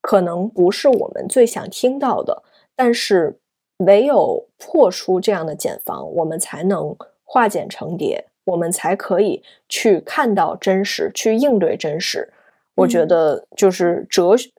[0.00, 2.44] 可能不是我们最想听到的。
[2.82, 3.38] 但是，
[3.84, 12.32] 唯有破出这样的茧房，我们才能化茧成蝶，我们才可以去看到真实，去应对真实。
[12.76, 14.50] 我觉得，就是哲学，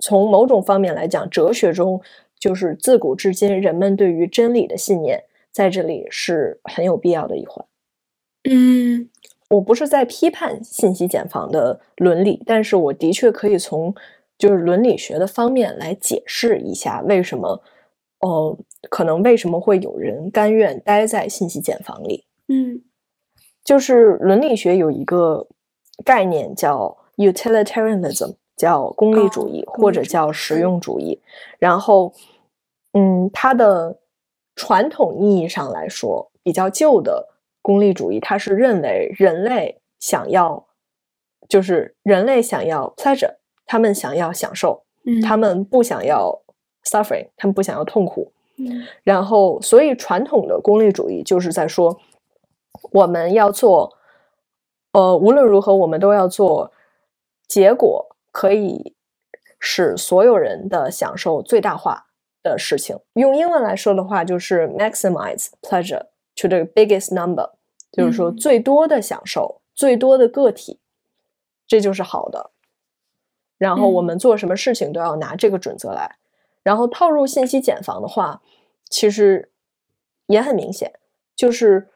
[0.00, 2.00] 从某种方面来讲，哲学中
[2.36, 7.64] 就是自古至今人们对于真理的信念，在这里是很有必要的一环。
[8.50, 9.08] 嗯，
[9.50, 13.94] 我不是在批判信息茧房的伦理，但是我的确可以从。
[14.38, 17.60] 就是伦理学的方面来解释一下，为什么，
[18.20, 18.56] 呃，
[18.88, 22.24] 可能为什么会有人甘愿待在信息茧房里？
[22.46, 22.80] 嗯，
[23.64, 25.48] 就是伦理学有一个
[26.04, 31.20] 概念叫 utilitarianism，叫功利主义或者叫实用主义。
[31.58, 32.14] 然后，
[32.92, 33.98] 嗯，它的
[34.54, 37.28] 传统意义上来说，比较旧的
[37.60, 40.68] 功利主义，它是认为人类想要，
[41.48, 43.34] 就是人类想要 pleasure。
[43.68, 44.82] 他们想要享受，
[45.22, 46.42] 他们不想要
[46.84, 48.32] suffering，他们不想要痛苦。
[49.04, 52.00] 然后，所以传统的功利主义就是在说，
[52.90, 53.96] 我们要做，
[54.92, 56.72] 呃，无论如何，我们都要做
[57.46, 58.94] 结果可以
[59.60, 62.06] 使所有人的享受最大化
[62.42, 62.98] 的事情。
[63.12, 67.50] 用英文来说的话，就是 maximize pleasure to the biggest number，
[67.92, 70.80] 就是说最多的享受，最多的个体，
[71.66, 72.50] 这就是好的。
[73.58, 76.16] 然后我们做什么事情都要拿这个准则来，
[76.62, 78.40] 然后套入信息茧房的话，
[78.88, 79.50] 其实
[80.26, 80.92] 也很明显，
[81.34, 81.88] 就是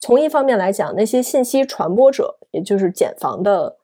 [0.00, 3.76] 从一方面来讲，那些信息传播者，也就是茧房的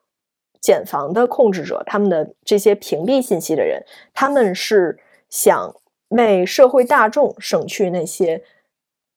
[0.63, 5.77] 茧房的控制者，他们的这些屏蔽信息的人，他们是想
[6.09, 8.43] 为社会大众省去那些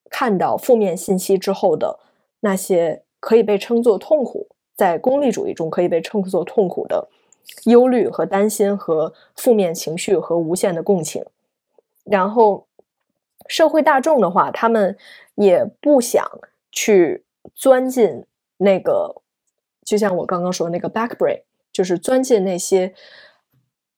[0.09, 1.99] 看到负面信息之后的
[2.41, 7.07] 那些可以被称作痛苦，在功利主义中可以被称作痛苦的。
[7.65, 11.25] 忧虑和担心和负面情绪和无限的共情，
[12.05, 12.67] 然后
[13.47, 14.97] 社会大众的话，他们
[15.35, 16.25] 也不想
[16.71, 18.25] 去钻进
[18.57, 19.21] 那个，
[19.83, 22.93] 就像我刚刚说那个 back break，就是钻进那些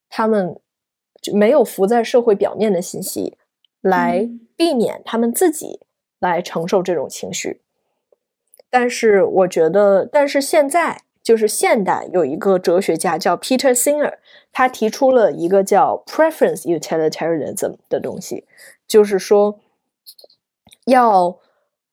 [0.09, 0.59] 他们
[1.33, 3.37] 没有浮在社会表面的信息，
[3.81, 5.81] 来避免他们自己
[6.19, 7.61] 来承受这种情绪。
[8.69, 11.01] 但是我觉得，但是现在。
[11.23, 14.17] 就是现代有一个哲学家叫 Peter Singer，
[14.51, 18.47] 他提出了一个叫 preference utilitarianism 的东西，
[18.87, 19.59] 就是说
[20.85, 21.39] 要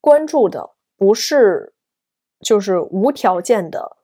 [0.01, 1.75] 关注的不是
[2.41, 3.99] 就是无条件的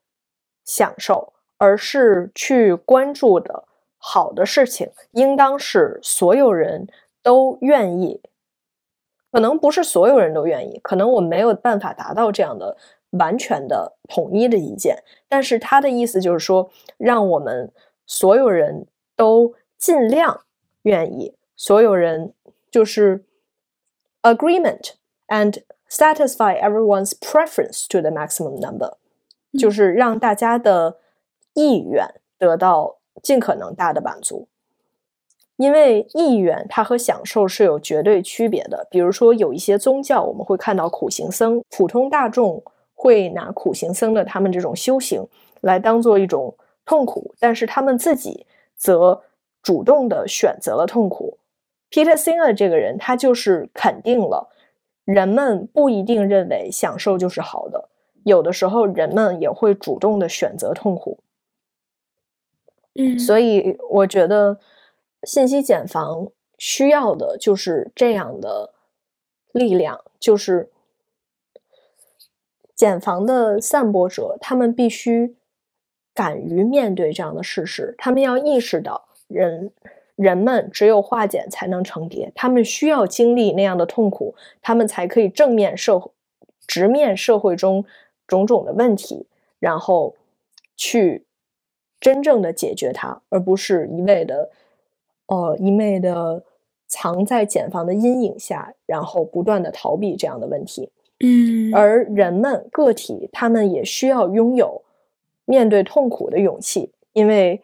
[0.64, 3.64] 享受，而是去关注的
[3.96, 6.86] 好的事情，应当是所有人
[7.22, 8.20] 都愿意，
[9.32, 12.76] 可能不是所有人都愿意，可能我没有办法达到这样的。
[13.18, 17.72] 完全的统一的意见，但是他的意思就是说，让我们
[18.06, 18.86] 所有人
[19.16, 20.42] 都尽量
[20.82, 22.32] 愿意，所有人
[22.70, 23.24] 就是
[24.22, 24.92] agreement
[25.28, 28.96] and satisfy everyone's preference to the maximum number，
[29.58, 30.98] 就是让大家的
[31.54, 32.06] 意愿
[32.38, 34.48] 得到尽可能大的满足。
[35.56, 38.88] 因为意愿它和享受是有绝对区别的。
[38.90, 42.64] 比如说，有一些宗教，我们会看到苦行僧，普通大众。
[42.94, 45.26] 会拿苦行僧的他们这种修行
[45.60, 49.22] 来当做一种痛苦，但是他们自己则
[49.62, 51.38] 主动的选择了痛苦。
[51.90, 54.50] Peter Singer 这个人，他就是肯定了
[55.04, 57.88] 人们不一定认为享受就是好的，
[58.24, 61.20] 有的时候人们也会主动的选择痛苦。
[62.94, 64.58] 嗯，所以我觉得
[65.22, 66.28] 信息茧房
[66.58, 68.72] 需要的就是这样的
[69.52, 70.70] 力量，就是
[72.74, 75.36] 茧房的散播者，他们必须
[76.12, 79.70] 敢于面对这样的事实，他们要意识到人
[80.16, 86.10] 人们只有化茧才能成蝶，他们需要经历那样的痛苦，他们才可以正面社会
[86.66, 87.84] 直面社会中
[88.26, 89.26] 种种的问题，
[89.58, 90.14] 然后
[90.76, 91.24] 去。
[92.00, 94.50] 真正的解决它，而不是一味的，
[95.24, 96.44] 呃，一味的
[96.86, 100.90] 藏在茧房的阴影下，然后不断的逃避这样的问题。
[101.24, 104.82] 嗯，而人们个体，他们也需要拥有
[105.46, 107.62] 面对痛苦的勇气，因为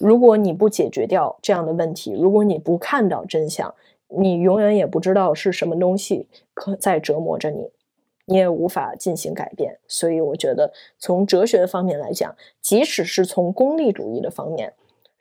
[0.00, 3.72] 如果你不解决掉这样的问题，如果你不看到真相，
[4.08, 7.70] 你永远也不知道是什么东西可在折磨着你。
[8.28, 14.72] 你也无法进行改变，所以我觉得从哲学方面来讲，即使是从功利主义的方面，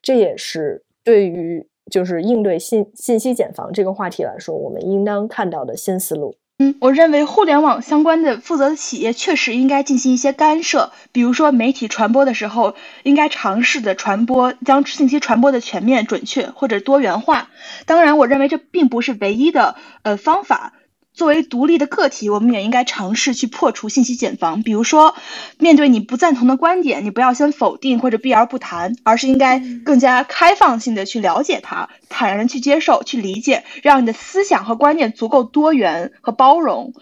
[0.01, 6.35] 这也是对于就是应对信信息茧房这个话题来说，我们应当看到的新思路。
[6.57, 17.49] 嗯，我认为互联网相关的负责的企业确实应该进行一些干涉，比如说媒体传播的时候，应该尝试的传播将信息传播的全面、准确或者多元化。
[17.85, 20.71] 当然，我认为这并不是唯一的呃方法。
[21.15, 24.61] 作为独立的个体，我们也应该尝试去破除信息茧房。
[24.63, 25.15] 比如说，
[25.57, 36.93] 面对你不赞同的观点，你不要先否定或者避而不谈，而是应该更加开放性的去了解它，坦然的去接受、去理解，让你的思想和观念足够多元和包容。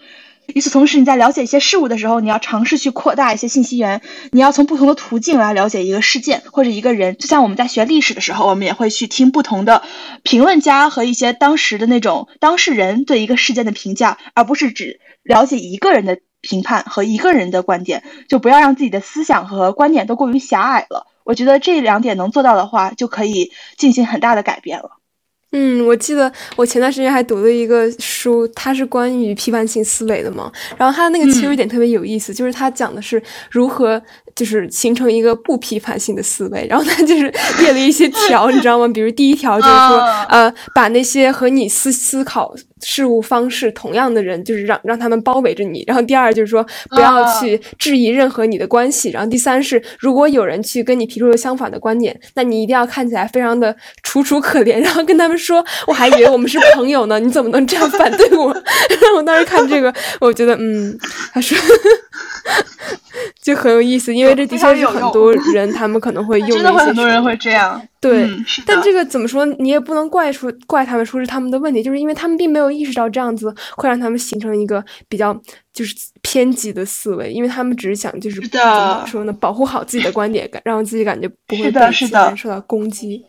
[0.46, 4.02] 与此同时，你在了解一些事物的时候，你要尝试去扩大一些信息源。
[4.30, 7.16] 你要从不同的途径来了解一个事件或者一个人。
[7.16, 9.82] 就像我们在学历史的时候，我们也会去听不同的
[10.24, 18.02] 评论家和一些当时的那种当事人对一个事件的评价，而不是只了解一个人的评判和一个人的观点。
[18.26, 21.06] 就不要让自己的思想和观点都过于狭隘了。
[21.24, 24.90] 我觉得这两点能做到的话，就可以进行很大的改变了。
[25.56, 30.50] 嗯，我记得我前段时间还读了一个书，它是关于批判性思维的嘛。
[30.76, 33.22] 然后它那个切入点特别有意思，就是它讲的是
[33.52, 34.02] 如何
[34.34, 36.66] 就是形成一个不批判性的思维。
[36.68, 38.88] 然后他就是列了一些条， 你知道吗？
[38.88, 45.84] 比如第一条就是说，呃，把那些和你思思考事物方式同样的人，就是让让他们包围着你。
[45.86, 49.10] 然后第二就是说，不要去质疑任何你的关系。
[49.10, 55.34] 然后第三是，如果有人去跟你提出了相反的观点，那你一定要看起来非常的楚楚可怜，然后跟他们。
[55.44, 58.46] 说我还以为我们是朋友呢，你怎么能这样反对我？
[59.16, 60.96] 我当时看这个，我觉得嗯，
[61.34, 61.58] 他说
[63.42, 66.62] 就很有意思，因为这的确是很多人他们可能会 用的一些。
[66.62, 67.82] 真的很多人会这样。
[68.00, 68.30] 对，
[68.64, 69.44] 但这个怎么说？
[69.58, 75.34] 你也不能怪出怪他们，说是他们的问题，就是因为他们并没有意识到这样子会让他们形成一个比较
[75.72, 83.24] 就是偏激的思维，因为他们只是想就是怎么说呢，保护好自己的观点，让自己感觉不会被其他人受到攻击。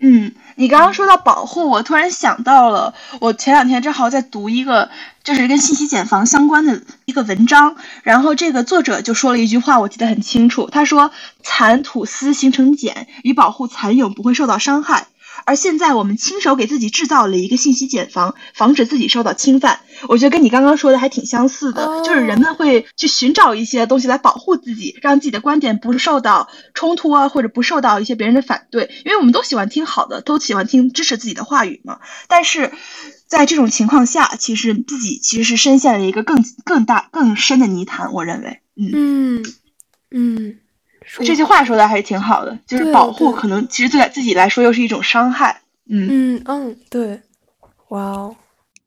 [0.00, 4.90] 嗯，你刚刚说到保护，我突然想到了，我前两天正好在读一个
[5.22, 11.12] 就是跟信息茧房相关的一个文章，然后这个作者就说了一句话，我记得很清楚，他说
[11.44, 15.06] ：“蚕吐丝形成茧，以保护蚕蛹不会受到伤害。”
[15.44, 19.80] 而现在，我们亲手给自己制造了一个信息茧房，防止自己受到侵犯。
[20.08, 28.90] 我觉得跟你刚刚说的还挺相似的，就是人们会去寻找一些东西来保护自己，让自己的观点不受到冲突啊，或者不受到一些别人的反对。
[29.04, 32.00] 因为我们都喜欢听好的，都喜欢听支持自己的话语嘛。
[32.28, 32.72] 但是
[33.26, 38.12] 在这种情况下，其实自己其实是深陷了一个更更大更深的泥潭。
[38.12, 39.42] 我认为，嗯
[40.10, 40.58] 嗯。
[41.24, 45.62] 这句话说的还是挺好的，就是保护可能其实对自己来说又是一种伤害。
[45.90, 47.20] 嗯嗯嗯，对，
[47.88, 48.36] 哇哦，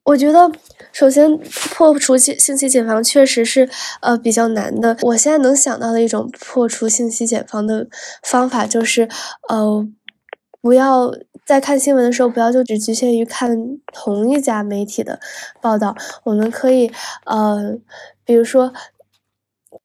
[0.03, 0.51] 我觉得
[0.91, 3.67] 首先破除信信息茧房确实是
[4.01, 4.95] 呃比较难的。
[5.01, 7.87] 我现在能想到的一种破除信息茧房的
[8.21, 9.09] 方法就是
[9.49, 9.87] 呃
[10.61, 11.11] 不要
[11.43, 13.57] 在看新闻的时候不要就只局限于看
[13.91, 15.19] 同一家媒体的
[15.59, 16.91] 报道，我们可以
[17.25, 17.75] 呃
[18.23, 18.71] 比如说。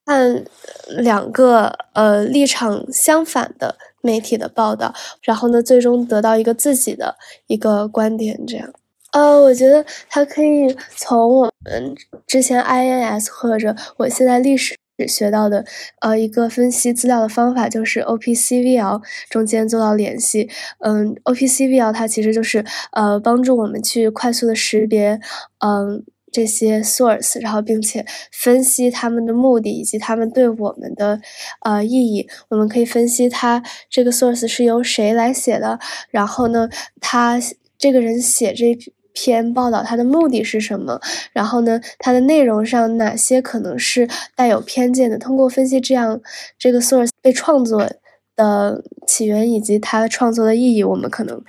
[0.06, 0.44] 看
[0.88, 7.16] 两个呃立场相反的媒体的报道，然后呢，最终得到一个自己的
[7.48, 8.72] 一个观点，这样。
[9.12, 11.94] 呃，我觉得它可以从我们
[12.26, 14.76] 之前 INS 或者我现在历史
[15.08, 15.64] 学到的
[16.00, 20.48] 呃一个分析资料的方法，就是 OPCVL 中间做到联系。
[20.80, 25.18] 嗯，OPCVL 它其实就是呃帮助我们去快速的识别，
[25.64, 26.04] 嗯。
[26.32, 31.20] 这些 source，然后并且分析他们的目的以及他们对我们的
[31.62, 32.28] 呃意义。
[32.48, 35.78] 我们可以分析他这个 source 是由谁来写的，
[36.10, 36.68] 然后呢，
[37.00, 37.40] 他
[37.78, 38.76] 这个人写这
[39.12, 41.00] 篇报道它的目的是什么，
[41.32, 45.16] 然后呢，它的内容上哪些可能是带有偏见的。
[45.16, 46.20] 通过分析这样
[46.58, 47.90] 这个 source 被创作
[48.34, 51.42] 的起源以及它创作的意义，我们可能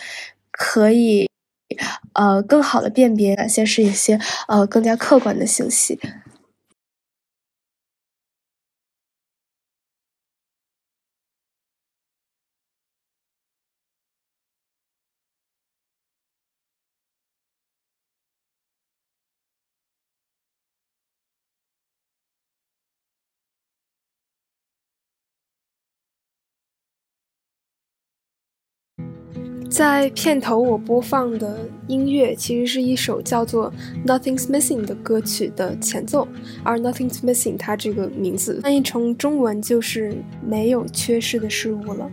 [0.50, 1.27] 可以
[2.14, 6.00] 呃更好的辨别哪些是一些呃更加客观的信息。
[29.78, 33.72] 在片头我播放的音乐其实是一首叫做
[34.08, 36.28] 《Nothing's Missing》的歌曲的前奏，
[36.64, 42.10] 而《Nothing's Missing》它这个名字翻译成中文就是“没有缺失的事物了”。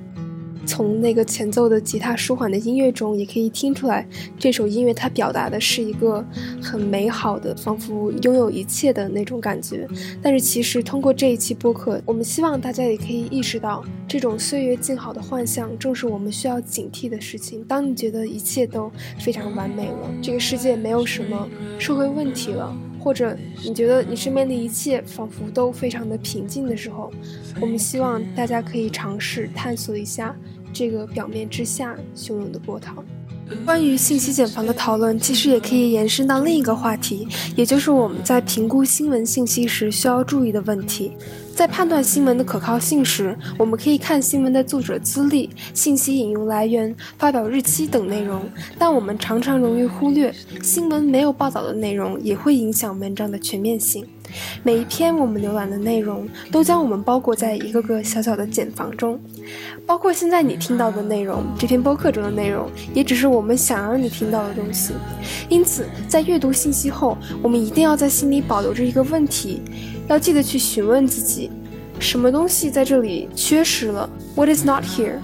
[0.66, 4.06] 从那个前奏的吉他舒缓的音乐中，也可以听出来，
[4.38, 6.24] 这首音乐它表达的是一个
[6.62, 9.86] 很美好的，仿佛拥有一切的那种感觉。
[10.22, 17.64] 但是其实通过这一期播客，我们希望大家也可以意识到，这种岁月静好的幻象，正是我们需要警惕的事情。
[17.64, 18.90] 当你觉得一切都
[19.20, 21.48] 非常完美了，这个世界没有什么
[21.78, 22.74] 社会问题了，
[23.04, 27.12] 或者你觉得你身边的一切仿佛都非常的平静的时候，
[27.60, 30.34] 我们希望大家可以尝试探索一下。
[30.72, 33.04] 这个表面之下汹涌的波涛。
[33.64, 37.26] 关于信息茧房的讨论，其实也可以延伸到另一个话题，
[37.56, 41.12] 也就是我们在评估新闻信息时需要注意的问题。
[41.54, 48.42] 在判断新闻的可靠性时，我们可以看新闻的作者资历、信息引用来源、发表日期等内容，
[48.76, 54.04] 但我们常常容易忽略，新闻没有报道的内容也会影响文章的全面性。
[54.62, 59.20] 每一篇我们浏览的内容，都将我们包裹在一个个小小的茧房中，
[59.86, 64.94] 包括现在你听到的内容，这篇播客中的内容，也只是我们想让你听到的东西。
[65.48, 69.62] 因此，在阅读信息后，我们一定要在心里保留着一个问题。
[70.08, 71.50] 要记得去询问自己，
[71.98, 75.18] 什么东西在这里缺失了？What is not here？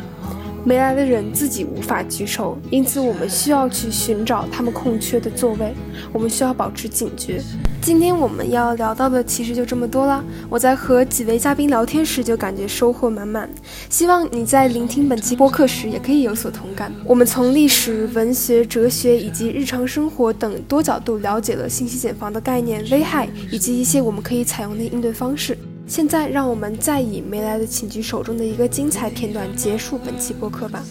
[0.65, 5.75] 没来的人自己无法举手，因此我们需要去寻找他们空缺的座位。
[6.13, 7.41] 我们需要保持警觉。
[7.81, 10.23] 今天我们要聊到的其实就这么多啦。
[10.51, 13.49] 我在和几位嘉宾聊天时就感觉收获满满，
[13.89, 16.93] 希望你在聆听本期播客时也可以有所同感。
[17.07, 25.57] 我们从历史、文学、哲学以及日常生活等多角度了解了信息茧房的概念、危害以及一些我们可以采用的应对方式。
[25.91, 30.84] 现在，让我们再以没来的请举手中的一个精彩片段结束本期播客吧。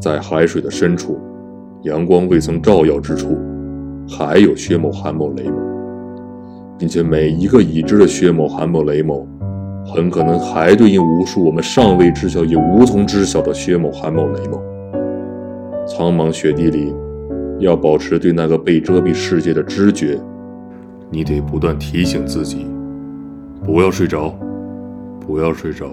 [0.00, 1.18] 在海水的深处，
[1.82, 3.36] 阳光未曾照耀之处，
[4.08, 5.56] 还有薛某、韩某、雷某，
[6.78, 9.26] 并且每一个已知的薛某、韩某、雷某，
[9.92, 14.62] 很可能还对应无数我们尚未知晓也无从知晓的薛某、韩某、雷某。
[15.84, 16.94] 苍茫雪地里，
[17.58, 20.16] 要保持对那个被遮蔽世界的知觉，
[21.10, 22.64] 你得不断提醒自己。
[23.68, 24.30] 不要睡着，
[25.20, 25.90] 不要睡着，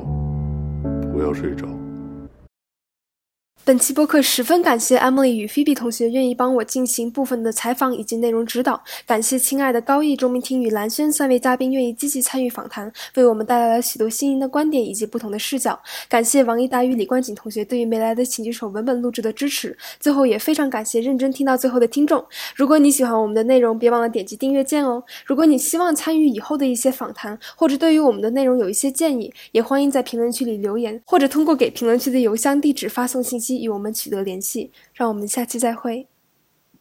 [1.11, 1.67] 不要睡着。
[3.66, 15.80] 本期播客十分感谢 Emily 与 Phoebe 同学愿意帮我进行部分的采访以及内容指导，感谢亲爱的高毅、钟明听与蓝轩三位嘉宾愿意积极参与访谈，为我们带来了许多新颖的观点以及不同的视角。
[16.07, 19.76] 感谢王一达与李冠景同学对于没来的请举手文本录制的支持。
[19.99, 22.24] 最后也非常感谢认真听到最后的听众。
[22.55, 25.03] 如果你喜欢我们的内容，别忘了点击订阅键哦。
[25.26, 33.55] 如果你希望参与以后的一些访谈，或者对于我们的内容有一些建议，也欢迎在评论区里留言，或者通过给评论区的邮箱地址发送信息。
[33.62, 36.08] 与我们取得联系，让我们下期再会。